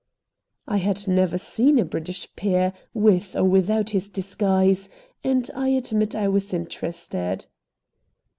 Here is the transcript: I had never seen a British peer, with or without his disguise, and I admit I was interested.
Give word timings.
I 0.67 0.77
had 0.77 1.07
never 1.07 1.37
seen 1.37 1.77
a 1.77 1.85
British 1.85 2.27
peer, 2.35 2.73
with 2.91 3.35
or 3.35 3.43
without 3.43 3.91
his 3.91 4.09
disguise, 4.09 4.89
and 5.23 5.47
I 5.53 5.67
admit 5.67 6.15
I 6.15 6.27
was 6.27 6.55
interested. 6.55 7.45